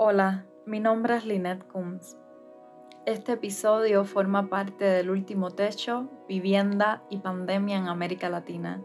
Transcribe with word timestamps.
Hola, 0.00 0.46
mi 0.64 0.78
nombre 0.78 1.16
es 1.16 1.26
Lynette 1.26 1.66
Coombs. 1.66 2.16
Este 3.04 3.32
episodio 3.32 4.04
forma 4.04 4.48
parte 4.48 4.84
del 4.84 5.10
último 5.10 5.50
techo, 5.50 6.08
vivienda 6.28 7.02
y 7.10 7.18
pandemia 7.18 7.78
en 7.78 7.88
América 7.88 8.28
Latina, 8.28 8.80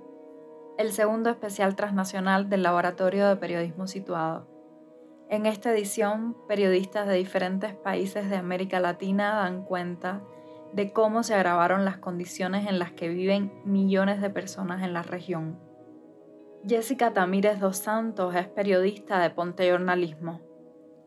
el 0.79 0.91
segundo 0.91 1.29
especial 1.29 1.75
transnacional 1.75 2.49
del 2.49 2.63
Laboratorio 2.63 3.27
de 3.27 3.35
Periodismo 3.35 3.85
Situado. 3.85 4.47
En 5.29 5.45
esta 5.45 5.71
edición, 5.71 6.35
periodistas 6.47 7.07
de 7.07 7.13
diferentes 7.13 7.75
países 7.75 8.27
de 8.27 8.37
América 8.37 8.79
Latina 8.79 9.35
dan 9.35 9.65
cuenta 9.65 10.23
de 10.73 10.93
cómo 10.93 11.21
se 11.21 11.35
agravaron 11.35 11.85
las 11.85 11.99
condiciones 11.99 12.67
en 12.67 12.79
las 12.79 12.91
que 12.91 13.09
viven 13.09 13.53
millones 13.65 14.19
de 14.19 14.31
personas 14.31 14.81
en 14.81 14.93
la 14.93 15.03
región. 15.03 15.59
Jessica 16.67 17.13
Tamírez 17.13 17.59
dos 17.59 17.77
Santos 17.77 18.33
es 18.33 18.47
periodista 18.47 19.19
de 19.19 19.29
Ponte 19.29 19.69
Jornalismo 19.69 20.41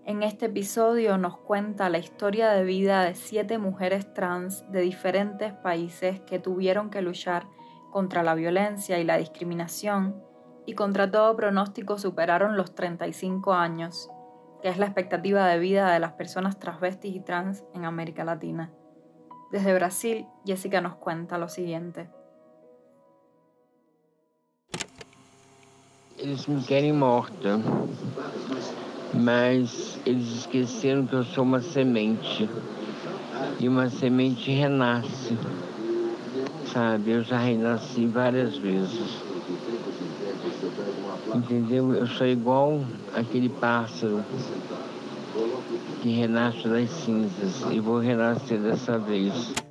en 0.06 0.22
este 0.22 0.46
episodio 0.46 1.18
nos 1.18 1.36
cuenta 1.36 1.90
la 1.90 1.98
historia 1.98 2.50
de 2.50 2.62
vida 2.62 3.02
de 3.02 3.16
siete 3.16 3.58
mujeres 3.58 4.14
trans 4.14 4.64
de 4.70 4.80
diferentes 4.80 5.52
países 5.52 6.20
que 6.20 6.38
tuvieron 6.38 6.90
que 6.90 7.02
luchar 7.02 7.48
contra 7.90 8.22
la 8.22 8.36
violencia 8.36 9.00
y 9.00 9.04
la 9.04 9.16
discriminación 9.16 10.22
y 10.64 10.74
contra 10.74 11.10
todo 11.10 11.34
pronóstico 11.34 11.98
superaron 11.98 12.56
los 12.56 12.72
35 12.76 13.52
años, 13.52 14.08
que 14.62 14.68
es 14.68 14.78
la 14.78 14.86
expectativa 14.86 15.44
de 15.48 15.58
vida 15.58 15.90
de 15.92 15.98
las 15.98 16.12
personas 16.12 16.60
transvestis 16.60 17.16
y 17.16 17.20
trans 17.20 17.64
en 17.74 17.84
América 17.84 18.22
Latina. 18.24 18.72
Desde 19.50 19.74
Brasil, 19.74 20.26
Jessica 20.44 20.80
nos 20.80 20.96
cuenta 20.96 21.36
lo 21.36 21.48
siguiente. 21.48 22.08
Mas 29.18 29.98
eles 30.04 30.38
esqueceram 30.38 31.06
que 31.06 31.14
eu 31.14 31.24
sou 31.24 31.44
uma 31.44 31.60
semente. 31.60 32.48
E 33.58 33.68
uma 33.68 33.88
semente 33.88 34.50
renasce, 34.50 35.36
sabe? 36.72 37.10
Eu 37.10 37.22
já 37.22 37.38
renasci 37.38 38.06
várias 38.06 38.56
vezes. 38.58 39.22
Entendeu? 41.34 41.94
Eu 41.94 42.06
sou 42.06 42.26
igual 42.26 42.84
aquele 43.14 43.48
pássaro 43.48 44.24
que 46.02 46.08
renasce 46.10 46.68
das 46.68 46.90
cinzas 46.90 47.64
e 47.70 47.80
vou 47.80 47.98
renascer 47.98 48.58
dessa 48.58 48.98
vez. 48.98 49.65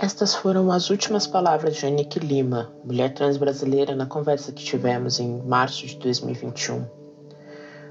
Estas 0.00 0.32
foram 0.32 0.70
as 0.70 0.90
últimas 0.90 1.26
palavras 1.26 1.74
de 1.74 1.84
Anique 1.84 2.20
Lima, 2.20 2.70
mulher 2.84 3.12
trans 3.14 3.36
brasileira, 3.36 3.96
na 3.96 4.06
conversa 4.06 4.52
que 4.52 4.62
tivemos 4.62 5.18
em 5.18 5.42
março 5.42 5.84
de 5.84 5.96
2021. 5.96 6.86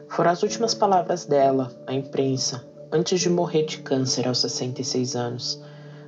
Foram 0.07 0.31
as 0.31 0.41
últimas 0.41 0.73
palavras 0.73 1.25
dela 1.25 1.69
à 1.85 1.93
imprensa 1.93 2.65
antes 2.93 3.19
de 3.19 3.29
morrer 3.29 3.65
de 3.65 3.79
câncer 3.79 4.25
aos 4.25 4.39
66 4.39 5.17
anos. 5.17 5.61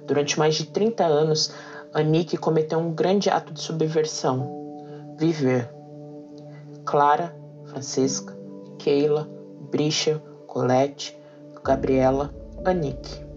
Durante 0.08 0.40
mais 0.40 0.56
de 0.56 0.68
30 0.68 1.04
anos, 1.04 1.52
Anique 1.94 2.38
cometeu 2.38 2.80
um 2.80 2.94
grande 2.94 3.30
ato 3.30 3.52
de 3.52 3.60
subversão: 3.60 5.16
viver. 5.18 5.70
Clara, 6.86 7.36
Francesca, 7.66 8.34
Keila, 8.78 9.30
Brisha, 9.70 10.24
Colette, 10.48 11.20
Gabriela, 11.62 12.34
Anique. 12.64 13.28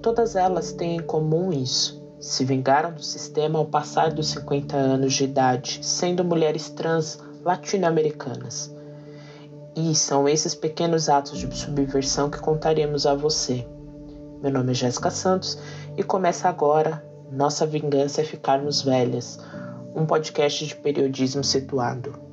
Todas 0.00 0.36
elas 0.36 0.70
têm 0.70 0.98
em 0.98 1.02
comum 1.02 1.52
isso. 1.52 1.95
Se 2.18 2.44
vingaram 2.44 2.92
do 2.92 3.02
sistema 3.02 3.58
ao 3.58 3.66
passar 3.66 4.12
dos 4.12 4.28
50 4.28 4.76
anos 4.76 5.14
de 5.14 5.24
idade, 5.24 5.80
sendo 5.82 6.24
mulheres 6.24 6.70
trans 6.70 7.18
latino-americanas. 7.44 8.74
E 9.74 9.94
são 9.94 10.28
esses 10.28 10.54
pequenos 10.54 11.08
atos 11.08 11.38
de 11.38 11.54
subversão 11.54 12.30
que 12.30 12.40
contaremos 12.40 13.06
a 13.06 13.14
você. 13.14 13.66
Meu 14.42 14.50
nome 14.50 14.72
é 14.72 14.74
Jéssica 14.74 15.10
Santos 15.10 15.58
e 15.96 16.02
começa 16.02 16.48
agora 16.48 17.04
Nossa 17.30 17.66
Vingança 17.66 18.22
é 18.22 18.24
Ficarmos 18.24 18.82
Velhas, 18.82 19.38
um 19.94 20.06
podcast 20.06 20.66
de 20.66 20.74
periodismo 20.76 21.44
situado. 21.44 22.25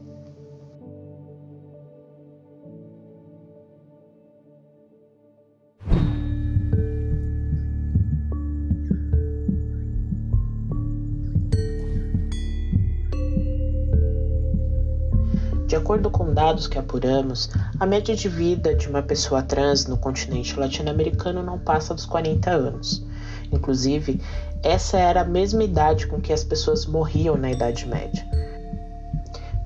Acordo 15.93 16.09
com 16.09 16.33
dados 16.33 16.65
que 16.65 16.79
apuramos, 16.79 17.51
a 17.79 17.85
média 17.85 18.15
de 18.15 18.27
vida 18.27 18.73
de 18.73 18.89
uma 18.89 19.03
pessoa 19.03 19.43
trans 19.43 19.85
no 19.85 19.95
continente 19.95 20.59
latino-americano 20.59 21.43
não 21.43 21.59
passa 21.59 21.93
dos 21.93 22.03
40 22.03 22.49
anos. 22.49 23.05
Inclusive, 23.51 24.19
essa 24.63 24.97
era 24.97 25.21
a 25.21 25.25
mesma 25.25 25.63
idade 25.63 26.07
com 26.07 26.19
que 26.19 26.33
as 26.33 26.43
pessoas 26.43 26.87
morriam 26.87 27.37
na 27.37 27.51
Idade 27.51 27.87
Média. 27.87 28.25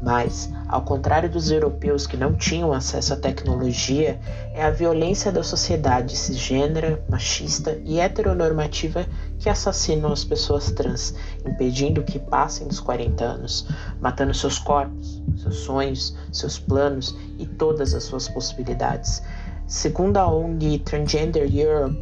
Mas, 0.01 0.51
ao 0.67 0.81
contrário 0.81 1.29
dos 1.29 1.49
europeus 1.49 2.05
que 2.05 2.17
não 2.17 2.33
tinham 2.33 2.73
acesso 2.73 3.13
à 3.13 3.17
tecnologia, 3.17 4.19
é 4.53 4.63
a 4.63 4.69
violência 4.69 5.31
da 5.31 5.41
sociedade 5.41 6.17
cisgênera, 6.17 7.01
machista 7.09 7.79
e 7.85 7.99
heteronormativa 7.99 9.05
que 9.39 9.49
assassinam 9.49 10.11
as 10.11 10.25
pessoas 10.25 10.71
trans, 10.71 11.15
impedindo 11.45 12.03
que 12.03 12.19
passem 12.19 12.67
dos 12.67 12.81
40 12.81 13.23
anos, 13.23 13.67
matando 14.01 14.33
seus 14.33 14.59
corpos, 14.59 15.21
seus 15.37 15.55
sonhos, 15.57 16.17
seus 16.31 16.59
planos 16.59 17.15
e 17.37 17.45
todas 17.45 17.93
as 17.93 18.03
suas 18.03 18.27
possibilidades. 18.27 19.21
Segundo 19.67 20.17
a 20.17 20.27
ONG 20.27 20.79
Transgender 20.79 21.49
Europe, 21.53 21.97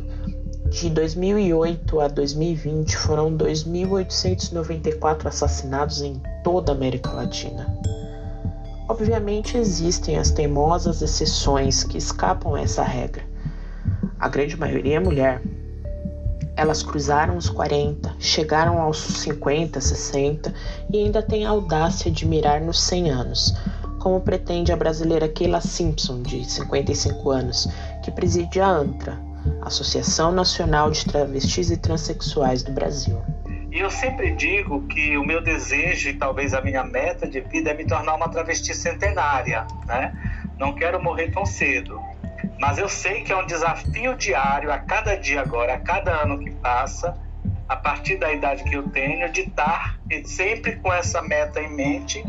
de 0.70 0.90
2008 0.90 2.00
a 2.00 2.08
2020 2.08 2.97
foram 2.97 3.38
2.894 3.38 5.28
assassinados 5.28 6.02
em 6.02 6.20
toda 6.44 6.72
a 6.72 6.76
América 6.76 7.12
Latina. 7.12 7.68
Obviamente 8.88 9.57
existem 9.57 10.18
as 10.18 10.29
teimosas 10.29 11.01
exceções 11.01 11.84
que 11.84 11.97
escapam 11.97 12.53
a 12.53 12.62
essa 12.62 12.84
regra. 12.84 13.23
A 14.19 14.29
grande 14.29 14.56
maioria 14.56 14.97
é 14.97 15.00
mulher. 15.00 15.41
Elas 16.56 16.84
cruzaram 16.84 17.35
os 17.35 17.50
40, 17.50 18.16
chegaram 18.19 18.79
aos 18.79 19.00
50, 19.00 19.81
60 19.81 20.53
e 20.91 21.00
ainda 21.00 21.22
têm 21.22 21.46
a 21.46 21.50
audácia 21.50 22.12
de 22.12 22.28
mirar 22.28 22.62
nos 22.62 22.79
100 22.81 23.09
anos, 23.09 23.56
como 24.00 24.22
pretende 24.22 24.72
a 24.72 24.78
brasileira 24.78 25.28
Keila 25.28 25.62
Simpson, 25.62 26.22
de 26.22 26.46
55 26.46 27.31
anos, 27.31 27.67
que 28.03 28.12
preside 28.12 28.62
a 28.62 28.67
ANTRA, 28.67 29.19
Associação 29.62 30.31
Nacional 30.31 30.91
de 30.91 31.03
Travestis 31.06 31.72
e 31.72 31.78
Transsexuais 31.78 32.62
do 32.62 32.72
Brasil. 32.72 33.17
E 33.75 33.80
eu 33.81 33.91
sempre 33.91 34.31
digo 34.31 34.88
que 34.88 35.18
o 35.18 35.25
meu 35.25 35.41
desejo 35.41 36.08
e 36.08 36.13
talvez 36.13 36.53
a 36.53 36.62
minha 36.62 36.81
meta 36.81 37.28
de 37.28 37.41
vida 37.41 37.72
é 37.72 37.74
me 37.74 37.84
tornar 37.84 38.16
uma 38.16 38.30
travesti 38.30 38.74
centenária, 38.74 39.68
né? 39.86 40.16
Não 40.58 40.74
quero 40.74 41.03
morrer 41.03 41.34
tão 41.34 41.46
cedo. 41.46 42.00
Mas 42.58 42.78
eu 42.78 42.88
sei 42.88 43.24
que 43.24 43.34
é 43.34 43.35
um 43.35 43.46
desafio 43.46 44.16
diário, 44.16 44.72
a 44.72 44.78
cada 44.78 45.18
dia 45.18 45.41
agora, 45.41 45.74
a 45.74 45.78
cada 45.78 46.09
ano 46.24 46.40
que 46.40 46.52
passa, 46.52 47.18
a 47.68 47.75
partir 47.75 48.16
da 48.16 48.31
idade 48.31 48.64
que 48.64 48.78
eu 48.78 48.84
tenho, 48.84 49.30
de 49.30 49.41
estar 49.41 50.00
sempre 50.24 50.78
com 50.78 50.94
essa 50.94 51.22
meta 51.22 51.59
em 51.59 51.75
mente 51.75 52.24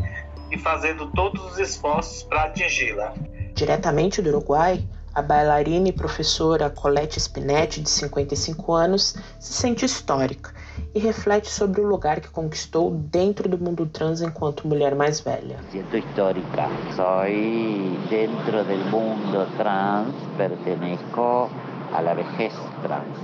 e 0.51 0.57
fazendo 0.57 1.09
todos 1.11 1.53
os 1.53 1.59
esforços 1.59 2.23
para 2.23 2.43
atingi-la. 2.43 3.13
Diretamente 3.53 4.21
do 4.21 4.31
Uruguai, 4.31 4.85
a 5.15 5.21
bailarina 5.21 5.87
e 5.87 5.93
professora 5.93 6.69
Colette 6.69 7.21
Spinetti, 7.21 7.79
de 7.79 7.89
55 7.89 8.73
anos, 8.73 9.15
se 9.39 9.53
sente 9.53 9.85
histórica 9.85 10.51
e 10.93 10.99
reflete 10.99 11.49
sobre 11.49 11.81
o 11.81 11.87
lugar 11.87 12.19
que 12.19 12.29
conquistou 12.29 12.91
dentro 12.91 13.47
do 13.49 13.57
mundo 13.57 13.85
trans 13.85 14.21
enquanto 14.21 14.67
mulher 14.67 14.95
mais 14.95 15.19
velha. 15.19 15.57
Siento 15.71 15.97
histórica. 15.97 16.69
Soy 16.95 17.97
dentro 18.09 18.63
del 18.63 18.83
mundo 18.85 19.47
trans, 19.57 20.13
pertenezco 20.37 21.49
a 21.93 22.01
la 22.01 22.13
vejez 22.13 22.53
trans, 22.81 23.17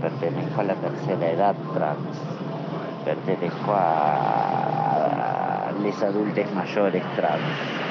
pertenezco 0.00 0.60
a 0.60 0.64
la 0.64 0.74
tercera 0.74 1.30
edad 1.30 1.56
trans, 1.74 2.18
pertenezco 3.04 3.72
a, 3.72 5.68
a 5.68 5.72
les 5.82 6.02
adultos 6.02 6.52
mayores 6.54 7.02
trans 7.16 7.86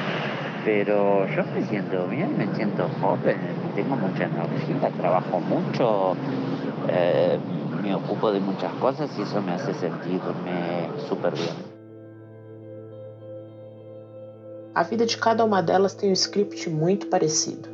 pero 0.66 1.28
yo 1.28 1.44
me 1.54 1.62
siento 1.68 2.08
bien, 2.08 2.36
me 2.38 2.48
siento 2.56 2.90
joven, 3.00 3.38
tengo 3.76 3.96
mucha 3.96 4.24
energía, 4.24 4.90
trabajo 4.98 5.40
mucho, 5.40 6.16
eh, 6.90 7.38
me 7.86 7.96
ocupo 7.96 8.32
de 8.32 8.40
muchas 8.40 8.74
cosas 8.80 9.12
y 9.18 9.22
eso 9.22 9.42
me 9.42 9.54
hace 9.54 9.74
sentirme 9.76 10.90
super 11.08 11.32
bien. 11.34 11.56
A 14.74 14.84
vida 14.84 15.06
de 15.06 15.18
cada 15.18 15.46
uma 15.46 15.62
delas 15.62 15.94
tem 15.94 16.10
um 16.10 16.16
script 16.16 16.70
muito 16.70 17.08
parecido. 17.08 17.70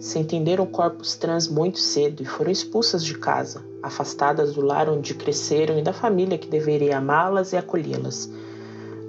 Se 0.00 0.18
entenderam 0.18 0.66
corpos 0.66 1.16
trans 1.16 1.48
muito 1.48 1.78
cedo 1.78 2.22
e 2.22 2.26
foram 2.26 2.50
expulsas 2.50 3.02
de 3.02 3.16
casa, 3.16 3.64
afastadas 3.82 4.52
do 4.52 4.60
lar 4.60 4.90
onde 4.90 5.14
cresceram 5.14 5.78
e 5.78 5.82
da 5.82 5.94
família 5.94 6.36
que 6.36 6.48
deveria 6.48 6.98
amá-las 6.98 7.54
e 7.54 7.56
acolhê-las 7.56 8.28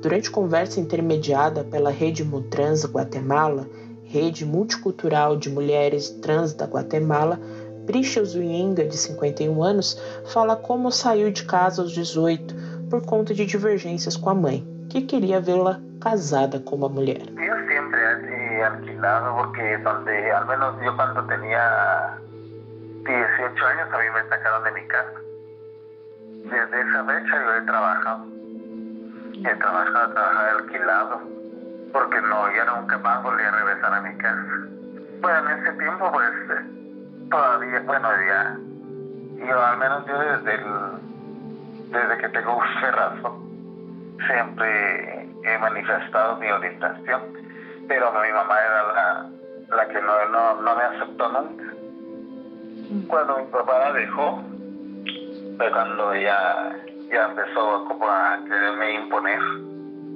Durante 0.01 0.29
conversa 0.29 0.79
intermediada 0.79 1.63
pela 1.63 1.89
Rede 1.89 2.23
Mutrans 2.23 2.85
Guatemala, 2.85 3.67
Rede 4.03 4.45
Multicultural 4.45 5.35
de 5.35 5.49
Mulheres 5.49 6.09
Trans 6.21 6.53
da 6.53 6.65
Guatemala, 6.65 7.39
Prisha 7.87 8.23
Zuinga, 8.23 8.83
de 8.83 8.97
51 8.97 9.63
anos, 9.63 9.97
fala 10.33 10.57
como 10.57 10.91
saiu 10.91 11.31
de 11.31 11.45
casa 11.45 11.81
aos 11.81 11.93
18 11.93 12.53
por 12.89 13.05
conta 13.05 13.33
de 13.33 13.45
divergências 13.45 14.17
com 14.17 14.29
a 14.29 14.35
mãe, 14.35 14.67
que 14.89 15.01
queria 15.01 15.39
vê-la 15.39 15.79
casada 16.01 16.59
com 16.59 16.75
uma 16.75 16.89
mulher. 16.89 17.23
Eu 17.39 17.55
sempre 17.65 17.99
he 17.99 18.63
alquilado 18.63 19.35
porque 19.37 19.77
donde, 19.77 20.11
menos 20.11 20.83
yo 20.83 20.95
cuando 20.97 21.23
tenía 21.27 22.17
18 23.03 23.65
años 23.65 23.93
a 23.93 23.97
mí 23.97 24.09
me 24.13 24.29
sacaron 24.29 24.63
de 24.65 24.71
mi 24.71 24.87
casa. 24.87 25.21
Desde 26.43 26.81
esa 26.81 27.05
fecha 27.05 27.43
yo 27.45 27.55
he 27.55 27.61
trabajado. 27.61 28.25
He 29.33 29.55
trabajado, 29.55 30.13
trabajado 30.13 30.59
alquilado 30.59 31.21
porque 31.93 32.21
no, 32.21 32.53
ya 32.53 32.65
nunca 32.65 32.97
más 32.97 33.23
volví 33.23 33.43
a 33.43 33.51
regresar 33.51 33.93
a 33.93 34.17
casa. 34.17 34.67
Bueno, 35.21 35.49
en 35.49 35.59
ese 35.59 35.71
tiempo 35.77 36.11
pues 36.11 36.29
todavía, 37.29 37.79
bueno, 37.85 38.07
ya, 38.27 38.57
yo 39.47 39.65
al 39.65 39.77
menos 39.77 40.05
yo 40.05 40.19
desde 40.19 40.55
el, 40.55 41.91
desde 41.91 42.17
que 42.17 42.29
tengo 42.29 42.57
uso 42.57 42.91
razón, 42.91 43.47
siempre 44.27 45.29
he 45.43 45.57
manifestado 45.59 46.37
mi 46.37 46.49
orientación, 46.49 47.21
pero 47.87 48.11
mi 48.11 48.31
mamá 48.31 48.55
era 48.59 48.93
la, 48.93 49.29
la 49.75 49.87
que 49.87 50.01
no, 50.01 50.25
no, 50.29 50.61
no 50.61 50.75
me 50.75 50.83
aceptó 50.83 51.29
nunca. 51.29 51.63
Cuando 53.07 53.37
mi 53.37 53.45
papá 53.45 53.79
la 53.79 53.93
dejó, 53.93 54.43
fue 55.57 55.71
cuando 55.71 56.15
ya, 56.15 56.75
ya 57.11 57.25
empezó 57.25 57.85
como 57.85 58.07
a 58.09 58.39
quererme 58.45 58.93
imponer 58.93 59.39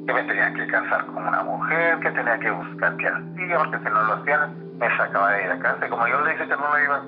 que 0.05 0.13
me 0.13 0.23
tenía 0.23 0.53
que 0.53 0.67
casar 0.67 1.05
con 1.07 1.27
una 1.27 1.43
mujer, 1.43 1.99
que 1.99 2.11
tenía 2.11 2.39
que 2.39 2.51
buscar 2.51 2.95
que 2.97 3.07
hacía, 3.07 3.57
porque 3.57 3.77
si 3.77 3.83
no 3.85 4.03
lo 4.03 4.13
hacían, 4.13 4.70
me 4.81 4.97
sacaba 4.97 5.33
de 5.33 5.43
ir 5.45 5.51
a 5.51 5.59
casa. 5.59 5.85
Y 5.85 5.89
como 5.89 6.07
yo 6.07 6.21
le 6.21 6.31
dije 6.31 6.47
que 6.47 6.55
no 6.55 6.69
lo 6.69 6.83
iba 6.83 7.03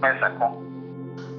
me 0.00 0.20
sacó. 0.20 0.62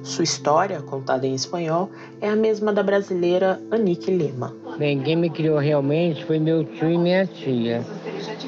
Sua 0.02 0.24
história, 0.24 0.82
contada 0.82 1.26
em 1.26 1.34
espanhol, 1.34 1.88
é 2.20 2.28
a 2.28 2.36
mesma 2.36 2.72
da 2.72 2.82
brasileira 2.82 3.60
Anique 3.70 4.10
Lima. 4.10 4.52
Bem, 4.76 5.00
quem 5.00 5.16
me 5.16 5.30
criou 5.30 5.58
realmente 5.58 6.24
foi 6.24 6.38
meu 6.38 6.64
tio 6.64 6.90
e 6.90 6.98
minha 6.98 7.24
tia, 7.24 7.82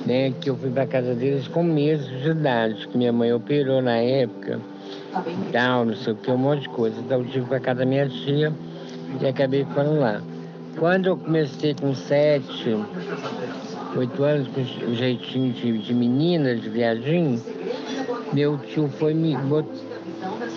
né? 0.05 0.32
Que 0.41 0.50
eu 0.50 0.56
fui 0.56 0.70
para 0.70 0.87
casa 0.87 1.14
deles 1.14 1.46
com 1.49 1.62
meses 1.62 2.06
de 2.23 2.31
idade, 2.31 2.88
que 2.88 2.99
minha 2.99 3.12
mãe 3.12 3.32
operou 3.32 3.81
na 3.81 3.96
época, 3.96 4.61
tal, 5.52 5.85
não 5.85 5.94
sei 5.94 6.12
o 6.12 6.17
que, 6.17 6.31
um 6.31 6.37
monte 6.37 6.62
de 6.62 6.69
coisa. 6.70 7.00
Então 7.00 7.20
eu 7.20 7.26
tive 7.26 7.46
para 7.46 7.61
casa 7.61 7.81
da 7.81 7.87
minha 7.87 8.08
tia 8.08 8.52
e 9.20 9.26
acabei 9.26 9.64
ficando 9.64 9.99
lá. 10.00 10.20
Quando 10.76 11.06
eu 11.06 11.17
comecei 11.17 11.75
com 11.75 11.94
sete, 11.94 12.76
oito 13.96 14.23
anos, 14.23 14.49
com 14.49 14.61
o 14.61 14.94
jeitinho 14.94 15.52
de, 15.52 15.79
de 15.79 15.94
menina, 15.94 16.55
de 16.55 16.69
viadinho, 16.69 17.43
meu 18.32 18.58
tio 18.58 18.88
foi 18.99 19.14
me 19.14 19.37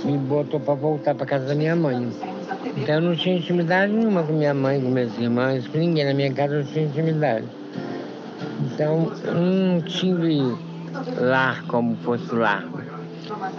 me 0.04 0.18
botou 0.18 0.60
para 0.60 0.74
voltar 0.74 1.16
para 1.16 1.26
casa 1.26 1.46
da 1.48 1.56
minha 1.56 1.76
mãe. 1.76 2.12
Então 2.76 2.96
eu 2.96 3.02
não 3.02 3.16
tinha 3.16 3.38
intimidade 3.38 3.92
nenhuma 3.92 4.24
com 4.24 4.34
minha 4.34 4.54
mãe, 4.54 4.80
com 4.80 4.90
minhas 4.90 5.18
irmãs, 5.18 5.68
com 5.68 5.78
ninguém. 5.78 6.06
Na 6.06 6.14
minha 6.14 6.32
casa 6.32 6.56
eu 6.56 6.66
tinha 6.66 6.86
intimidade. 6.86 7.46
Então 8.62 9.12
não 9.34 9.82
tive 9.82 10.40
lar 11.20 11.64
como 11.68 11.96
fosse 11.98 12.34
lar. 12.34 12.66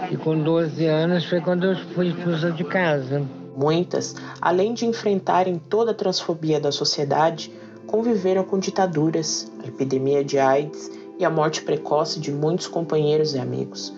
E 0.09 0.17
com 0.17 0.39
12 0.39 0.85
anos 0.85 1.25
foi 1.25 1.41
quando 1.41 1.65
eu 1.65 1.75
fui 1.93 2.07
expulsa 2.07 2.51
de 2.51 2.63
casa. 2.63 3.21
Muitas, 3.55 4.15
além 4.41 4.73
de 4.73 4.85
enfrentarem 4.85 5.59
toda 5.69 5.91
a 5.91 5.93
transfobia 5.93 6.59
da 6.59 6.71
sociedade, 6.71 7.51
conviveram 7.89 8.43
com 8.43 8.59
ditaduras, 8.59 9.51
a 9.63 9.67
epidemia 9.67 10.23
de 10.23 10.37
AIDS 10.37 10.91
e 11.17 11.25
a 11.25 11.29
morte 11.29 11.63
precoce 11.63 12.19
de 12.19 12.31
muitos 12.31 12.67
companheiros 12.67 13.33
e 13.33 13.39
amigos. 13.39 13.91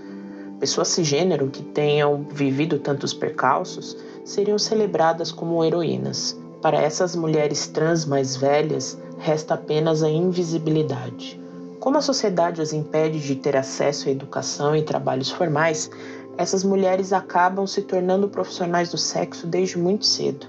Pessoas 0.62 0.88
cisgênero 0.88 1.50
que 1.50 1.62
tenham 1.62 2.26
vivido 2.32 2.80
tantos 2.80 3.14
percalços 3.14 3.98
seriam 4.24 4.58
celebradas 4.58 5.30
como 5.30 5.62
heroínas. 5.62 6.40
Para 6.62 6.82
essas 6.82 7.18
mulheres 7.18 7.68
trans 7.68 8.06
mais 8.06 8.38
velhas, 8.38 8.98
resta 9.18 9.56
apenas 9.56 10.04
a 10.04 10.10
invisibilidade. 10.10 11.38
Como 11.82 11.98
a 11.98 12.02
sociedade 12.02 12.62
as 12.62 12.72
impede 12.72 13.20
de 13.20 13.36
ter 13.36 13.58
acesso 13.58 14.08
à 14.08 14.12
educação 14.12 14.74
e 14.74 14.84
trabalhos 14.84 15.32
formais, 15.32 15.92
essas 16.38 16.64
mulheres 16.64 17.12
acabam 17.12 17.68
se 17.68 17.82
tornando 17.82 18.30
profissionais 18.30 18.90
do 18.90 18.98
sexo 18.98 19.46
desde 19.46 19.78
muito 19.78 20.06
cedo. 20.06 20.48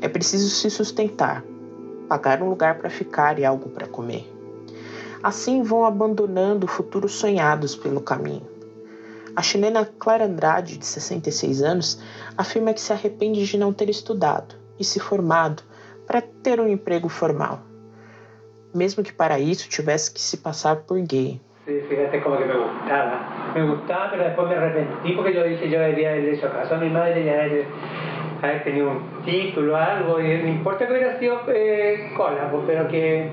É 0.00 0.08
preciso 0.08 0.48
se 0.50 0.68
sustentar, 0.68 1.44
pagar 2.14 2.40
um 2.40 2.48
lugar 2.48 2.78
para 2.78 2.88
ficar 2.88 3.40
e 3.40 3.44
algo 3.44 3.68
para 3.70 3.88
comer. 3.88 4.24
Assim 5.20 5.64
vão 5.64 5.84
abandonando 5.84 6.66
futuros 6.68 7.14
sonhados 7.14 7.74
pelo 7.74 8.00
caminho. 8.00 8.46
A 9.34 9.42
chilena 9.42 9.84
Clara 9.84 10.26
Andrade, 10.26 10.78
de 10.78 10.86
66 10.86 11.60
anos, 11.62 12.00
afirma 12.38 12.72
que 12.72 12.80
se 12.80 12.92
arrepende 12.92 13.44
de 13.44 13.58
não 13.58 13.72
ter 13.72 13.88
estudado 13.88 14.54
e 14.78 14.84
se 14.84 15.00
formado 15.00 15.64
para 16.06 16.22
ter 16.22 16.60
um 16.60 16.68
emprego 16.68 17.08
formal, 17.08 17.62
mesmo 18.72 19.02
que 19.02 19.12
para 19.12 19.40
isso 19.40 19.68
tivesse 19.68 20.12
que 20.12 20.20
se 20.20 20.36
passar 20.36 20.76
por 20.76 21.00
gay. 21.00 21.40
Fíjate 21.64 22.20
como 22.20 22.36
que 22.36 22.44
me 22.44 22.54
gustaba. 22.54 23.52
Me 23.54 23.66
gustaba, 23.66 24.10
pero 24.10 24.24
después 24.24 24.48
me 24.48 24.54
arrepentí 24.54 25.12
porque 25.16 25.34
yo 25.34 25.42
dije 25.42 25.68
yo 25.68 25.80
debería 25.80 26.10
haberle 26.10 26.34
hecho 26.34 26.52
caso 26.52 26.74
a 26.74 26.78
mi 26.78 26.90
madre 26.90 27.24
y 27.24 27.28
haber, 27.28 27.66
haber 28.44 28.64
tenido 28.64 28.90
un 28.90 29.22
título, 29.24 29.76
algo. 29.76 30.20
Y 30.20 30.42
no 30.42 30.48
importa 30.48 30.86
que 30.86 30.92
hubiera 30.92 31.18
sido 31.18 31.40
eh, 31.48 32.12
cola, 32.16 32.50
pues, 32.50 32.64
pero 32.66 32.88
que 32.88 33.30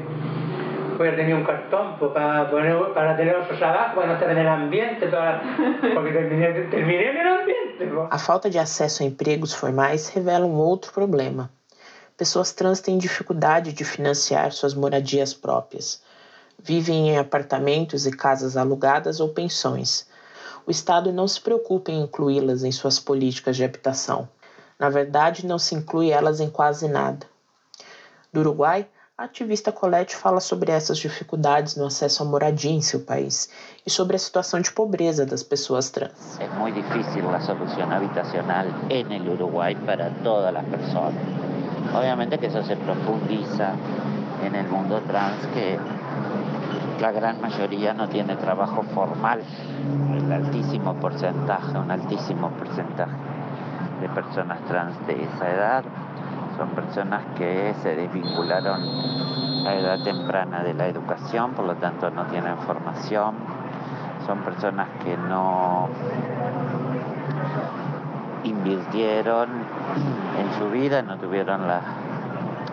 hubiera 0.98 1.16
tenido 1.16 1.38
un 1.38 1.44
cartón 1.44 1.96
pues, 2.00 2.12
para, 2.12 2.50
poner, 2.50 2.78
para 2.94 3.16
tener 3.18 3.36
otro 3.36 3.58
trabajo, 3.58 3.96
para 3.96 4.08
no 4.08 4.14
estar 4.14 4.30
en 4.32 4.38
el 4.38 4.48
ambiente, 4.48 5.08
para, 5.08 5.42
porque 5.94 6.12
terminé, 6.12 6.52
terminé 6.70 7.10
en 7.10 7.18
el 7.18 7.28
ambiente. 7.28 7.86
Pues. 7.88 8.08
A 8.10 8.18
falta 8.18 8.50
de 8.50 8.60
acesso 8.60 9.04
a 9.04 9.06
empregos 9.06 9.54
formais 9.54 10.10
revela 10.10 10.46
um 10.46 10.58
outro 10.58 10.92
problema. 10.92 11.50
Pessoas 12.18 12.54
trans 12.54 12.82
têm 12.82 12.98
dificuldade 12.98 13.74
de 13.74 13.84
financiar 13.84 14.52
suas 14.52 14.76
moradias 14.76 15.34
próprias 15.34 16.04
vivem 16.64 17.10
em 17.10 17.18
apartamentos 17.18 18.06
e 18.06 18.12
casas 18.12 18.56
alugadas 18.56 19.20
ou 19.20 19.30
pensões. 19.30 20.08
O 20.66 20.72
Estado 20.72 21.12
não 21.12 21.28
se 21.28 21.42
preocupa 21.42 21.92
em 21.92 22.04
incluí-las 22.04 22.64
em 22.64 22.72
suas 22.72 23.00
políticas 23.00 23.56
de 23.56 23.64
habitação. 23.64 24.30
Na 24.82 24.90
verdade, 24.90 25.46
não 25.46 25.60
se 25.60 25.76
inclui 25.76 26.10
elas 26.10 26.40
em 26.40 26.50
quase 26.50 26.88
nada. 26.88 27.28
Do 28.34 28.40
Uruguai, 28.40 28.88
a 29.16 29.26
ativista 29.26 29.72
Colette 29.72 30.16
fala 30.16 30.40
sobre 30.40 30.72
essas 30.72 30.98
dificuldades 30.98 31.76
no 31.76 31.86
acesso 31.86 32.24
à 32.24 32.26
moradia 32.26 32.72
em 32.72 32.82
seu 32.82 33.02
país 33.02 33.48
e 33.86 33.92
sobre 33.92 34.16
a 34.16 34.20
situação 34.20 34.60
de 34.60 34.72
pobreza 34.72 35.24
das 35.24 35.44
pessoas 35.44 35.92
trans. 35.92 36.40
É 36.40 36.48
muito 36.58 36.82
difícil 36.82 37.30
a 37.30 37.40
solução 37.42 37.92
habitacional 37.92 38.66
no 39.24 39.34
Uruguai 39.34 39.76
para 39.86 40.10
todas 40.24 40.56
as 40.56 40.66
pessoas. 40.66 41.14
Obviamente 41.94 42.40
que 42.40 42.48
isso 42.48 42.64
se 42.64 42.76
profundiza 42.76 43.78
no 44.42 44.64
mundo 44.72 45.00
trans 45.06 45.46
que 45.54 45.78
la 47.00 47.12
gran 47.12 47.40
mayoría 47.40 47.94
no 47.94 48.08
tiene 48.10 48.36
trabajo 48.36 48.82
formal, 48.96 49.42
el 50.18 50.32
altísimo 50.32 50.96
porcentaje, 50.96 51.78
un 51.78 51.92
altísimo 51.92 52.50
porcentaje 52.58 53.31
de 54.02 54.10
personas 54.10 54.60
trans 54.68 55.08
de 55.08 55.24
esa 55.24 55.50
edad. 55.50 55.84
Son 56.58 56.70
personas 56.70 57.22
que 57.38 57.74
se 57.82 57.96
desvincularon 57.96 58.82
a 59.66 59.76
edad 59.76 60.04
temprana 60.04 60.64
de 60.64 60.74
la 60.74 60.88
educación, 60.88 61.52
por 61.52 61.66
lo 61.66 61.76
tanto 61.76 62.10
no 62.10 62.26
tienen 62.26 62.58
formación, 62.58 63.36
son 64.26 64.40
personas 64.40 64.88
que 65.04 65.16
no 65.18 65.88
invirtieron 68.44 69.50
en 70.40 70.60
su 70.60 70.70
vida, 70.70 71.02
no 71.04 71.18
tuvieron 71.18 71.68
la 71.68 71.82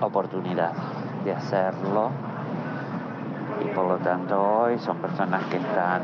oportunidad 0.00 0.72
de 1.24 1.34
hacerlo. 1.34 2.10
Y 3.64 3.68
por 3.74 3.86
lo 3.86 3.96
tanto 3.98 4.40
hoy 4.40 4.78
son 4.78 4.98
personas 4.98 5.44
que 5.44 5.56
están 5.56 6.02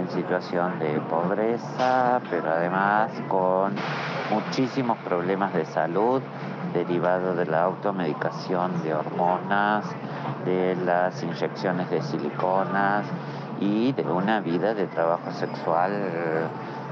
en 0.00 0.08
situación 0.08 0.78
de 0.78 0.98
pobreza, 1.00 2.20
pero 2.30 2.50
además 2.50 3.10
con 3.28 3.74
muchísimos 4.30 4.96
problemas 4.98 5.52
de 5.52 5.66
salud 5.66 6.22
derivados 6.72 7.36
de 7.36 7.46
la 7.46 7.64
automedicación 7.64 8.82
de 8.82 8.94
hormonas, 8.94 9.84
de 10.44 10.76
las 10.86 11.22
inyecciones 11.22 11.90
de 11.90 12.00
siliconas 12.02 13.04
y 13.60 13.92
de 13.92 14.02
una 14.04 14.40
vida 14.40 14.74
de 14.74 14.86
trabajo 14.86 15.30
sexual 15.32 15.92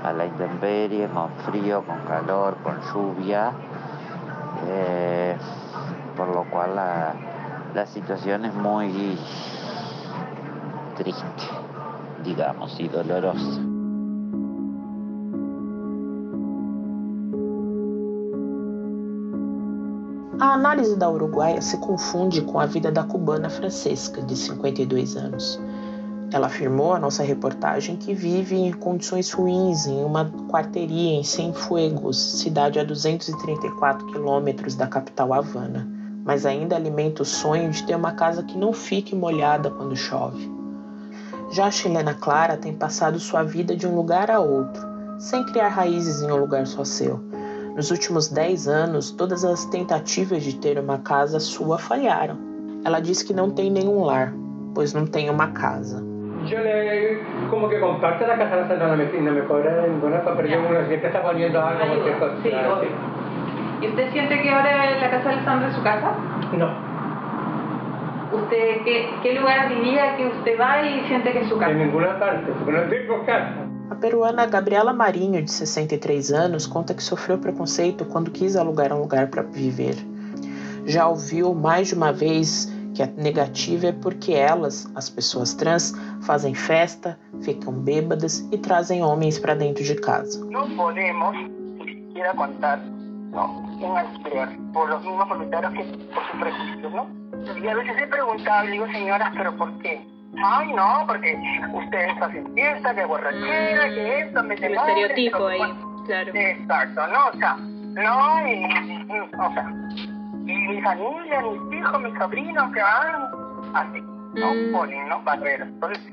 a 0.05 0.13
la 0.13 0.27
intemperie, 0.27 1.09
con 1.09 1.31
frío, 1.47 1.83
con 1.85 2.01
calor, 2.01 2.57
con 2.63 2.79
lluvia, 2.93 3.53
eh, 4.69 5.37
por 6.17 6.29
lo 6.29 6.45
cual 6.45 6.77
la, 6.77 7.15
la 7.75 7.87
situación 7.87 8.45
es 8.45 8.55
muy 8.55 9.19
triste, 10.97 11.25
digamos, 12.25 12.79
y 12.79 12.89
dolorosa. 12.89 13.61
A 20.41 20.55
análise 20.55 20.95
da 20.97 21.11
uruguaia 21.11 21.61
se 21.61 21.77
confunde 21.79 22.43
com 22.43 22.61
a 22.61 22.67
vida 22.67 22.93
da 22.93 23.03
cubana 23.03 23.51
Francesca, 23.51 24.23
de 24.23 24.37
52 24.37 25.17
anos. 25.17 25.61
Ela 26.33 26.47
afirmou 26.47 26.93
à 26.93 26.99
nossa 27.01 27.25
reportagem 27.25 27.97
que 27.97 28.15
vive 28.15 28.55
em 28.55 28.73
condições 28.73 29.33
ruins 29.33 29.87
em 29.87 30.05
uma 30.05 30.31
quarteria 30.49 31.19
em 31.19 31.25
Cienfuegos, 31.25 32.41
cidade 32.41 32.79
a 32.79 32.85
234 32.85 34.07
quilômetros 34.07 34.77
da 34.77 34.87
capital 34.87 35.33
Havana, 35.33 35.89
mas 36.25 36.47
ainda 36.47 36.77
alimenta 36.77 37.23
o 37.23 37.27
sonho 37.27 37.71
de 37.71 37.83
ter 37.83 37.97
uma 37.97 38.13
casa 38.13 38.43
que 38.43 38.57
não 38.57 38.73
fique 38.73 39.17
molhada 39.17 39.71
quando 39.71 39.97
chove. 39.97 40.58
Já 41.51 41.67
a 41.67 41.71
chilena 41.71 42.13
Clara 42.13 42.59
tem 42.59 42.75
passado 42.75 43.19
sua 43.19 43.43
vida 43.43 43.75
de 43.75 43.87
um 43.87 43.95
lugar 43.95 44.31
a 44.31 44.39
outro, 44.39 44.83
sem 45.19 45.45
criar 45.47 45.69
raízes 45.69 46.23
em 46.23 46.31
um 46.31 46.37
lugar 46.37 46.67
só 46.67 46.85
seu. 46.85 47.21
Nos 47.75 47.91
últimos 47.91 48.29
10 48.29 48.69
anos, 48.69 49.11
todas 49.11 49.45
as 49.45 49.65
tentativas 49.67 50.43
de 50.43 50.57
ter 50.57 50.79
uma 50.79 50.99
casa 50.99 51.41
sua 51.41 51.79
falharam. 51.79 52.37
Ela 52.85 53.01
diz 53.01 53.23
que 53.23 53.33
não 53.33 53.51
tem 53.51 53.71
nenhum 53.71 54.05
lar, 54.05 54.35
pois 54.75 54.93
não 54.93 55.07
tem 55.07 55.31
uma 55.31 55.49
casa. 55.49 56.05
Yo 56.47 56.59
le, 56.61 57.19
como 57.51 57.69
que 57.69 57.79
comparte 57.81 58.25
la 58.25 58.37
casa 58.37 58.57
la 58.57 58.69
Santa, 58.69 58.87
no 58.87 58.97
me, 58.97 59.05
no 59.05 59.33
me 59.33 59.43
cobra 59.43 59.87
ninguna, 59.87 60.19
pero 60.19 60.47
yo 60.47 60.59
uno 60.61 60.87
siempre 60.87 61.09
está 61.09 61.23
poniendo 61.23 61.61
algo, 61.61 61.85
cualquier 61.85 62.19
cosa. 62.19 62.35
Sí. 62.43 62.51
¿Y 63.81 63.89
usted 63.89 64.13
siente 64.13 64.43
que 64.43 64.51
ahora 64.51 64.91
la 65.01 65.11
casa 65.11 65.29
de 65.29 65.35
Alessandra 65.35 65.69
es 65.69 65.75
su 65.75 65.83
casa? 65.83 66.13
No, 66.53 66.88
¿Usted 68.33 68.83
qué, 68.85 69.09
qué 69.23 69.35
lugar 69.35 69.69
diría 69.71 70.17
que 70.17 70.27
usted 70.27 70.61
va 70.61 70.83
y 70.83 71.07
siente 71.09 71.33
que 71.33 71.41
es 71.41 71.49
su 71.49 71.59
casa? 71.59 71.71
en 71.73 71.79
ninguna 71.79 72.19
parte, 72.19 72.53
porque 72.53 72.73
no 72.73 72.83
tengo 72.89 73.25
casa. 73.25 73.67
A 73.91 73.95
peruana 73.95 74.47
Gabriela 74.47 74.93
Marinho, 74.93 75.41
de 75.41 75.49
63 75.49 76.33
anos, 76.33 76.67
conta 76.67 76.95
que 76.95 77.03
sofreu 77.03 77.39
preconceito 77.39 78.05
quando 78.07 78.31
quis 78.31 78.55
alugar 78.55 78.93
um 78.93 78.99
lugar 78.99 79.31
para 79.31 79.43
viver. 79.43 79.97
Já 80.85 81.09
ouviu 81.09 81.55
mais 81.55 81.89
de 81.89 81.95
uma 81.95 82.13
vez 82.13 82.71
que 82.95 83.03
a 83.03 83.07
negativa 83.07 83.87
é 83.87 83.93
porque 83.93 84.35
elas, 84.35 84.91
as 84.95 85.09
pessoas 85.09 85.55
trans, 85.55 85.95
fazem 86.23 86.55
festa, 86.55 87.19
ficam 87.41 87.73
bêbadas 87.73 88.41
e 88.53 88.59
trazem 88.59 89.03
homens 89.03 89.39
para 89.39 89.55
dentro 89.55 89.83
de 89.85 89.95
casa. 89.95 90.45
No 90.45 90.69
podemos 90.77 91.35
ni 91.79 92.09
siquiera 92.09 92.35
contar 92.35 92.81
un 93.33 93.97
alquiler 93.97 94.49
por 94.73 94.91
los 94.91 95.03
mismos 95.03 95.29
propietarios 95.29 95.73
que 95.73 95.85
por 96.09 96.41
prejuicios, 96.41 96.93
¿no? 96.93 97.28
Y 97.57 97.69
a 97.69 97.75
veces 97.75 98.03
he 98.03 98.07
preguntado, 98.07 98.67
digo, 98.67 98.87
señoras, 98.87 99.31
¿pero 99.37 99.57
por 99.57 99.79
qué? 99.79 100.07
Ay, 100.37 100.73
no, 100.73 101.05
porque 101.07 101.37
ustedes 101.73 102.21
hacen 102.21 102.55
fiesta, 102.55 102.95
que 102.95 103.05
borrachera, 103.05 103.89
que 103.89 104.21
esto, 104.21 104.43
me 104.45 104.55
El 104.55 104.75
estereotipo 104.75 105.47
ahí, 105.47 105.61
claro. 106.07 106.33
Exacto, 106.35 107.07
¿no? 107.09 107.29
O 107.29 107.39
sea, 107.39 107.57
no, 107.57 108.49
y, 108.49 108.65
o 109.39 109.55
sea, 109.55 109.73
y 110.47 110.53
mi 110.53 110.81
familia, 110.83 111.43
mis 111.43 111.81
hijos, 111.81 112.01
mis 112.01 112.19
sobrinos 112.19 112.73
que 112.73 112.83
van 112.83 113.29
así, 113.75 114.01
¿no? 114.35 114.55
Mm. 114.55 114.73
Ponen, 114.73 115.09
¿no? 115.09 115.23
Barreras. 115.23 115.69
Entonces, 115.69 116.13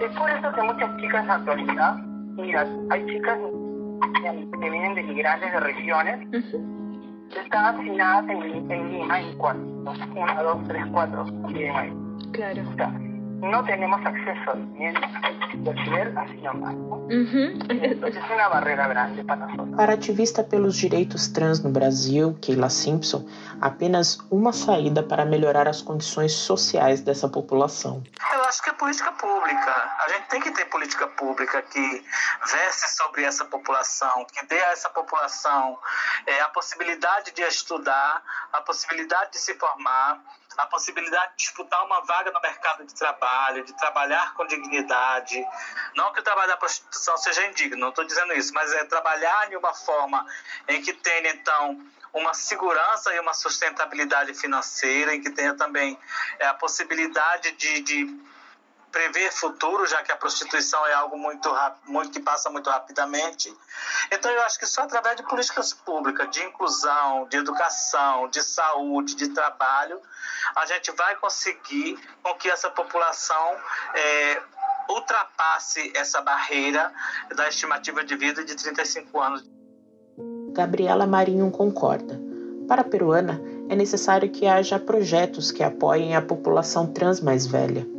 es 0.00 0.16
por 0.16 0.30
eso 0.30 0.52
que 0.52 0.62
muchas 0.62 0.96
chicas 0.98 1.22
en 1.22 1.28
la 1.28 1.34
actualidad, 1.34 1.96
mira, 2.36 2.66
hay 2.90 3.06
chicas 3.06 3.38
que 4.60 4.70
vienen 4.70 4.94
de 4.94 5.02
migrantes 5.02 5.52
de 5.52 5.60
regiones, 5.60 6.28
están 7.36 7.74
asignadas 7.74 8.28
en, 8.28 8.70
en 8.70 8.92
Lima 8.92 9.20
en 9.20 9.36
cuatro, 9.36 9.62
una, 9.62 10.42
dos, 10.42 10.58
tres, 10.68 10.84
cuatro, 10.92 11.26
ahí. 11.74 11.92
Claro. 12.32 12.62
O 12.68 12.74
sea, 12.74 12.92
no 13.40 13.64
tenemos 13.64 14.04
acceso 14.04 14.50
a 14.50 14.54
vivienda 14.54 15.00
de 15.54 15.70
alquiler 15.70 16.18
así 16.18 16.36
nomás, 16.38 16.74
¿no? 16.74 16.96
Ujú. 16.96 17.58
Entonces 17.68 18.22
es 18.22 18.30
una 18.30 18.48
barrera 18.48 18.88
grande 18.88 19.24
para 19.24 19.46
nosotros. 19.46 19.76
Para 19.76 19.92
a 19.92 19.96
ativista 19.96 20.46
pelos 20.46 20.76
direitos 20.76 21.32
trans 21.32 21.62
no 21.62 21.70
Brasil, 21.70 22.36
Keila 22.40 22.70
Simpson, 22.70 23.26
apenas 23.60 24.18
uma 24.30 24.52
saída 24.52 25.02
para 25.02 25.24
melhorar 25.24 25.68
as 25.68 25.82
condições 25.82 26.32
sociais 26.32 27.00
dessa 27.00 27.28
população. 27.28 28.02
Eu 28.34 28.44
acho 28.44 28.62
que 28.62 28.70
é 28.70 28.72
política 28.72 29.12
pública. 29.12 29.72
A 30.06 30.10
gente 30.10 30.28
tem 30.28 30.40
que 30.40 30.50
ter 30.50 30.64
política 30.66 31.06
pública 31.08 31.62
que 31.62 32.04
verse 32.50 32.96
sobre 32.96 33.24
essa 33.24 33.44
população, 33.44 34.26
que 34.32 34.46
dê 34.46 34.60
a 34.60 34.72
essa 34.72 34.90
população 34.90 35.78
é, 36.26 36.40
a 36.40 36.48
possibilidade 36.48 37.32
de 37.32 37.42
estudar, 37.42 38.22
a 38.52 38.60
possibilidade 38.60 39.32
de 39.32 39.38
se 39.38 39.54
formar, 39.54 40.20
a 40.58 40.66
possibilidade 40.66 41.30
de 41.36 41.44
disputar 41.44 41.84
uma 41.86 42.00
vaga 42.00 42.32
no 42.32 42.40
mercado 42.40 42.84
de 42.84 42.92
trabalho, 42.92 43.64
de 43.64 43.72
trabalhar 43.74 44.34
com 44.34 44.44
dignidade. 44.44 45.40
Não 45.94 46.12
que 46.12 46.18
o 46.18 46.22
trabalho 46.22 46.48
da 46.48 46.56
prostituição 46.56 47.16
seja 47.16 47.46
indigno, 47.46 47.78
não 47.78 47.90
estou 47.90 48.04
dizendo 48.04 48.32
isso, 48.32 48.52
mas 48.52 48.72
é 48.72 48.84
trabalhar 48.84 49.48
de 49.48 49.56
uma 49.56 49.72
forma 49.72 50.26
em 50.66 50.82
que 50.82 50.92
tenha, 50.92 51.30
então, 51.30 51.80
uma 52.12 52.34
segurança 52.34 53.14
e 53.14 53.20
uma 53.20 53.34
sustentabilidade 53.34 54.34
financeira, 54.34 55.14
em 55.14 55.22
que 55.22 55.30
tenha 55.30 55.54
também 55.54 55.96
é, 56.40 56.48
a 56.48 56.54
possibilidade 56.54 57.52
de, 57.52 57.80
de 57.80 58.20
prever 58.90 59.32
futuro, 59.32 59.86
já 59.86 60.02
que 60.02 60.12
a 60.12 60.16
prostituição 60.16 60.84
é 60.86 60.94
algo 60.94 61.16
muito, 61.16 61.50
muito 61.86 62.10
que 62.10 62.20
passa 62.20 62.50
muito 62.50 62.68
rapidamente. 62.70 63.54
Então 64.10 64.30
eu 64.30 64.42
acho 64.42 64.58
que 64.58 64.66
só 64.66 64.82
através 64.82 65.16
de 65.16 65.22
políticas 65.22 65.72
públicas, 65.72 66.30
de 66.30 66.42
inclusão, 66.42 67.26
de 67.28 67.36
educação, 67.36 68.28
de 68.28 68.42
saúde, 68.42 69.14
de 69.14 69.28
trabalho, 69.28 70.00
a 70.56 70.66
gente 70.66 70.90
vai 70.92 71.16
conseguir 71.16 71.98
com 72.22 72.34
que 72.34 72.48
essa 72.48 72.70
população 72.70 73.56
é, 73.94 74.42
ultrapasse 74.88 75.92
essa 75.94 76.20
barreira 76.20 76.92
da 77.34 77.48
estimativa 77.48 78.02
de 78.04 78.16
vida 78.16 78.44
de 78.44 78.54
35 78.54 79.20
anos. 79.20 79.44
Gabriela 80.52 81.06
Marinho 81.06 81.50
concorda. 81.50 82.18
Para 82.66 82.82
a 82.82 82.84
peruana, 82.84 83.40
é 83.68 83.76
necessário 83.76 84.30
que 84.30 84.46
haja 84.46 84.78
projetos 84.78 85.50
que 85.50 85.62
apoiem 85.62 86.16
a 86.16 86.22
população 86.22 86.92
trans 86.92 87.20
mais 87.20 87.46
velha. 87.46 87.97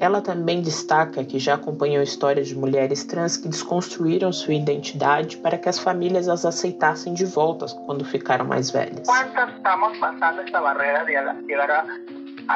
Ela 0.00 0.20
também 0.20 0.62
destaca 0.62 1.24
que 1.24 1.40
já 1.40 1.54
acompanhou 1.54 2.02
histórias 2.02 2.46
de 2.48 2.56
mulheres 2.56 3.04
trans 3.04 3.36
que 3.36 3.48
desconstruíram 3.48 4.32
sua 4.32 4.54
identidade 4.54 5.38
para 5.38 5.58
que 5.58 5.68
as 5.68 5.78
famílias 5.78 6.28
as 6.28 6.44
aceitassem 6.44 7.14
de 7.14 7.24
volta 7.24 7.66
quando 7.84 8.04
ficaram 8.04 8.44
mais 8.44 8.70
velhas. 8.70 9.06
¿Cuántas 9.06 9.56
estamos 9.56 9.98
pasando 9.98 10.42
esta 10.42 10.60
barrera 10.60 11.04
de 11.04 11.16
a 11.16 11.22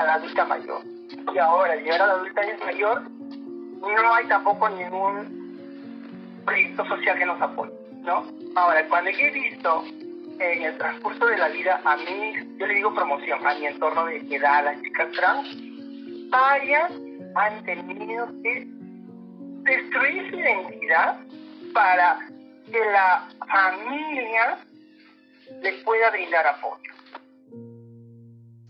la 0.04 0.14
adulta 0.14 0.44
mayor? 0.44 0.82
Y 1.34 1.38
ahora, 1.38 1.72
al 1.72 1.82
llegar 1.82 2.02
a 2.02 2.06
la 2.06 2.12
adulta 2.14 2.42
mayor, 2.64 3.02
no 3.80 4.14
hay 4.14 4.26
tampoco 4.28 4.68
ningún 4.68 5.42
proyecto 6.44 6.84
social 6.86 7.18
que 7.18 7.26
nos 7.26 7.40
apoye, 7.40 7.72
¿no? 8.02 8.24
Ahora, 8.54 8.88
cuando 8.88 9.10
yo 9.10 9.18
he 9.18 9.30
visto 9.30 9.84
en 10.38 10.62
el 10.62 10.78
transcurso 10.78 11.26
de 11.26 11.38
la 11.38 11.48
vida, 11.48 11.80
a 11.84 11.96
mí, 11.96 12.34
yo 12.56 12.66
le 12.66 12.74
digo 12.74 12.94
promoción, 12.94 13.44
a 13.44 13.54
mi 13.54 13.66
entorno 13.66 14.06
de 14.06 14.18
edad, 14.30 14.58
a 14.58 14.62
las 14.62 14.82
chicas 14.82 15.08
trans, 15.12 15.48
varias 16.30 16.92
han 17.34 17.64
tenido 17.64 18.26
que 18.42 18.66
destruir 19.64 20.30
su 20.30 20.36
identidad 20.36 21.18
para 21.72 22.18
que 22.70 22.78
la 22.78 23.28
familia 23.46 24.58
le 25.62 25.72
pueda 25.84 26.10
brindar 26.10 26.46
apoyo. 26.46 26.92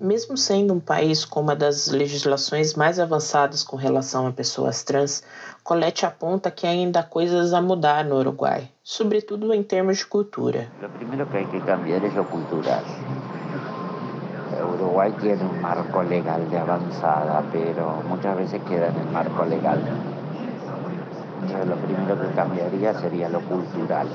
Mesmo 0.00 0.36
sendo 0.36 0.74
um 0.74 0.80
país 0.80 1.24
com 1.24 1.40
uma 1.40 1.54
das 1.54 1.86
legislações 1.86 2.74
mais 2.74 2.98
avançadas 2.98 3.62
com 3.62 3.76
relação 3.76 4.26
a 4.26 4.32
pessoas 4.32 4.82
trans, 4.82 5.22
Colette 5.62 6.04
aponta 6.04 6.50
que 6.50 6.66
ainda 6.66 7.00
há 7.00 7.02
coisas 7.04 7.52
a 7.52 7.62
mudar 7.62 8.04
no 8.04 8.16
Uruguai, 8.16 8.68
sobretudo 8.82 9.54
em 9.54 9.62
termos 9.62 9.98
de 9.98 10.06
cultura. 10.06 10.68
Lo 10.80 10.88
primero 10.90 11.24
que 11.30 11.36
hay 11.36 11.46
que 11.46 11.60
cambiar 11.60 12.04
es 12.04 12.12
lo 12.14 12.28
cultural. 12.28 12.82
Uruguay 14.82 15.12
tiene 15.20 15.44
un 15.44 15.60
marco 15.62 16.02
legal 16.02 16.50
de 16.50 16.58
avanzada, 16.58 17.42
pero 17.52 18.02
muchas 18.08 18.36
veces 18.36 18.60
queda 18.68 18.88
en 18.88 18.96
el 18.96 19.12
marco 19.12 19.44
legal. 19.44 19.80
Entonces 21.42 21.66
lo 21.66 21.76
primero 21.76 22.20
que 22.20 22.34
cambiaría 22.34 22.94
sería 22.94 23.28
lo 23.28 23.40
cultural. 23.40 24.08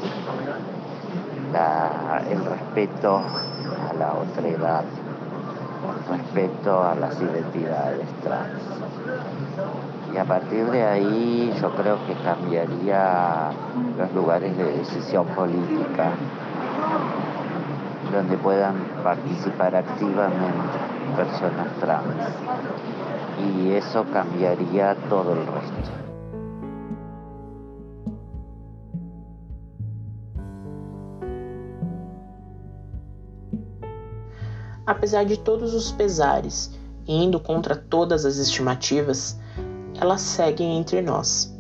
El 2.30 2.46
respeto 2.46 3.18
a 3.18 3.94
la 3.94 4.14
otredad, 4.14 4.84
el 6.10 6.18
respeto 6.18 6.84
a 6.84 6.96
las 6.96 7.20
identidades 7.22 8.08
trans. 8.24 8.62
Y 10.14 10.18
a 10.18 10.26
partir 10.26 10.66
de 10.70 10.84
ahí 10.84 11.54
yo 11.62 11.72
creo 11.72 11.98
que 12.06 12.14
cambiaría 12.16 13.52
los 13.98 14.14
lugares 14.14 14.58
de 14.58 14.78
decisión 14.78 15.26
política, 15.28 16.12
donde 18.12 18.38
puedan 18.38 18.76
participar 19.04 19.76
activamente 19.76 20.78
personas 21.16 21.68
trans. 21.80 22.34
Y 23.40 23.72
eso 23.72 24.06
cambiaría 24.12 24.96
todo 25.10 25.34
el 25.34 25.46
resto. 25.46 26.08
Apesar 34.86 35.26
de 35.26 35.36
todos 35.36 35.74
os 35.74 35.92
pesares 35.92 36.72
indo 37.06 37.42
contra 37.42 37.76
todas 37.76 38.26
as 38.26 38.38
estimativas, 38.38 39.38
elas 40.00 40.22
seguem 40.22 40.78
entre 40.78 41.02
nós. 41.02 41.54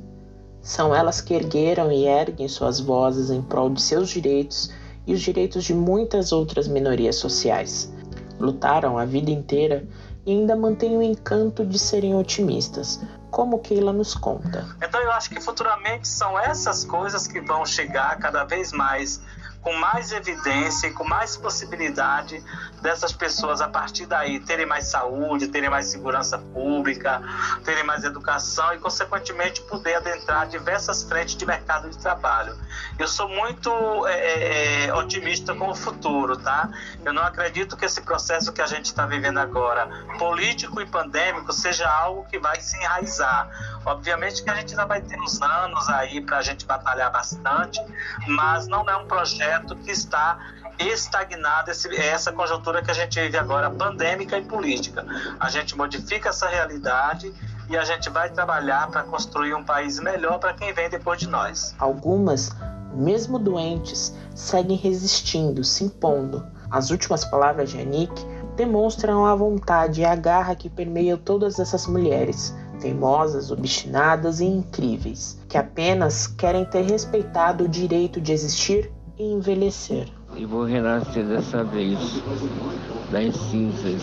São 0.61 0.93
elas 0.93 1.21
que 1.21 1.33
ergueram 1.33 1.91
e 1.91 2.05
erguem 2.05 2.47
suas 2.47 2.79
vozes 2.79 3.29
em 3.29 3.41
prol 3.41 3.69
de 3.69 3.81
seus 3.81 4.09
direitos 4.09 4.71
e 5.07 5.13
os 5.13 5.21
direitos 5.21 5.63
de 5.63 5.73
muitas 5.73 6.31
outras 6.31 6.67
minorias 6.67 7.15
sociais. 7.15 7.91
lutaram 8.39 8.99
a 8.99 9.05
vida 9.05 9.31
inteira 9.31 9.83
e 10.23 10.31
ainda 10.31 10.55
mantêm 10.55 10.95
o 10.95 11.01
encanto 11.01 11.65
de 11.65 11.79
serem 11.79 12.13
otimistas, 12.13 13.01
como 13.31 13.57
Keila 13.57 13.91
nos 13.91 14.13
conta. 14.13 14.63
Então 14.79 15.01
eu 15.01 15.11
acho 15.11 15.29
que 15.29 15.41
futuramente 15.41 16.07
são 16.07 16.37
essas 16.37 16.85
coisas 16.85 17.25
que 17.25 17.41
vão 17.41 17.65
chegar 17.65 18.19
cada 18.19 18.43
vez 18.43 18.71
mais 18.71 19.19
com 19.67 19.73
mais 19.73 20.13
evidência 20.13 20.87
e 20.87 20.93
com 20.93 21.03
mais 21.03 21.35
possibilidade 21.35 22.41
dessas 22.81 23.11
pessoas 23.11 23.59
a 23.59 23.67
partir 23.67 24.05
daí 24.05 24.39
terem 24.39 24.65
mais 24.65 24.85
saúde, 24.87 25.49
terem 25.49 25.69
mais 25.69 25.87
segurança 25.87 26.37
pública, 26.37 27.21
terem 27.65 27.83
mais 27.83 28.05
educação 28.05 28.73
e 28.73 28.77
consequentemente 28.77 29.59
poder 29.63 29.95
adentrar 29.95 30.47
diversas 30.47 31.03
frentes 31.03 31.35
de 31.35 31.45
mercado 31.45 31.89
de 31.89 31.97
trabalho. 31.97 32.57
Eu 32.97 33.09
sou 33.09 33.27
muito 33.27 33.69
é, 34.07 34.13
é, 34.13 34.85
é 34.85 34.93
otimista 34.93 35.53
com 35.53 35.69
o 35.69 35.75
futuro, 35.75 36.37
tá? 36.37 36.69
Eu 37.03 37.11
não 37.11 37.23
acredito 37.23 37.75
que 37.75 37.83
esse 37.83 37.99
processo 37.99 38.53
que 38.53 38.61
a 38.61 38.67
gente 38.67 38.85
está 38.85 39.05
vivendo 39.05 39.37
agora, 39.37 39.89
político 40.17 40.79
e 40.79 40.85
pandêmico, 40.85 41.51
seja 41.51 41.89
algo 41.89 42.25
que 42.29 42.39
vai 42.39 42.61
se 42.61 42.77
enraizar. 42.77 43.49
Obviamente 43.87 44.43
que 44.43 44.49
a 44.49 44.55
gente 44.55 44.71
ainda 44.71 44.85
vai 44.85 44.99
ter 44.99 45.17
uns 45.17 45.41
anos 45.41 45.87
aí 45.87 46.19
para 46.19 46.39
a 46.39 46.41
gente 46.41 46.65
batalhar 46.65 47.09
bastante, 47.09 47.81
mas 48.27 48.67
não 48.67 48.83
é 48.83 48.97
um 48.97 49.07
projeto 49.07 49.77
que 49.77 49.91
está 49.91 50.37
estagnada 50.77 51.71
essa 51.71 52.33
conjuntura 52.33 52.83
que 52.83 52.91
a 52.91 52.93
gente 52.93 53.17
vive 53.17 53.37
agora, 53.37 53.71
pandêmica 53.71 54.37
e 54.37 54.43
política. 54.43 55.05
A 55.39 55.49
gente 55.49 55.77
modifica 55.77 56.29
essa 56.29 56.49
realidade 56.49 57.33
e 57.69 57.77
a 57.77 57.85
gente 57.85 58.09
vai 58.09 58.29
trabalhar 58.29 58.89
para 58.89 59.03
construir 59.03 59.53
um 59.53 59.63
país 59.63 60.01
melhor 60.01 60.37
para 60.37 60.53
quem 60.53 60.73
vem 60.73 60.89
depois 60.89 61.17
de 61.17 61.27
nós. 61.27 61.73
Algumas, 61.79 62.51
mesmo 62.93 63.39
doentes, 63.39 64.13
seguem 64.35 64.75
resistindo, 64.75 65.63
se 65.63 65.85
impondo. 65.85 66.45
As 66.69 66.91
últimas 66.91 67.23
palavras 67.23 67.69
de 67.69 67.79
Anik 67.79 68.13
demonstram 68.57 69.25
a 69.25 69.33
vontade 69.33 70.01
e 70.01 70.05
a 70.05 70.15
garra 70.15 70.55
que 70.55 70.69
permeiam 70.69 71.17
todas 71.17 71.59
essas 71.59 71.87
mulheres, 71.87 72.53
teimosas, 72.77 73.51
obstinadas 73.51 74.39
e 74.39 74.45
incríveis, 74.45 75.39
que 75.47 75.57
apenas 75.57 76.27
querem 76.27 76.65
ter 76.65 76.83
respeitado 76.83 77.65
o 77.65 77.67
direito 77.67 78.21
de 78.21 78.31
existir 78.31 78.91
e 79.17 79.23
envelhecer. 79.23 80.07
E 80.35 80.45
vou 80.45 80.65
renascer 80.65 81.25
dessa 81.25 81.63
vez 81.63 81.97
das 83.11 83.35
cinzas 83.35 84.01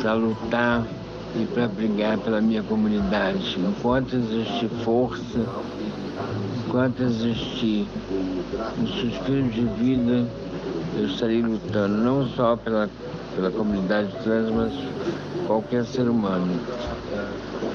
para 0.00 0.14
lutar 0.14 0.86
e 1.34 1.46
para 1.46 1.68
brigar 1.68 2.18
pela 2.18 2.40
minha 2.40 2.62
comunidade. 2.62 3.58
Enquanto 3.58 4.16
existir 4.16 4.68
força, 4.84 5.46
enquanto 6.66 7.02
existir 7.02 7.86
um 8.78 8.86
suspiro 8.86 9.48
de 9.48 9.64
vida, 9.64 10.26
eu 10.96 11.06
estarei 11.06 11.42
lutando 11.42 11.96
não 11.96 12.26
só 12.28 12.56
pela, 12.56 12.90
pela 13.34 13.50
comunidade 13.50 14.12
trans, 14.22 14.50
mas 14.50 14.72
qualquer 15.46 15.84
ser 15.84 16.08
humano, 16.08 16.60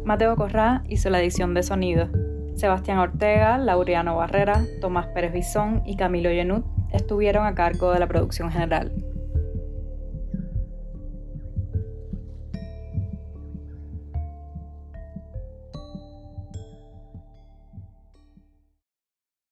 Mateo 0.05 0.37
Corrá 0.37 0.83
hizo 0.89 1.09
la 1.09 1.21
edición 1.21 1.55
de 1.55 1.63
sonido. 1.63 2.09
Sebastián 2.57 2.99
Ortega, 2.99 3.57
Laureano 3.57 4.17
Barrera, 4.17 4.63
Tomás 4.81 5.07
Pérez 5.09 5.33
Bizón 5.33 5.83
y 5.87 5.97
Camilo 5.97 6.31
Yenut 6.31 6.65
estuvieron 6.93 7.47
a 7.47 7.55
cargo 7.55 7.91
de 7.91 8.01
la 8.01 8.07
producción 8.07 8.51
general. 8.51 8.93